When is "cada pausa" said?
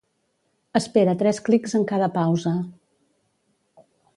1.93-2.55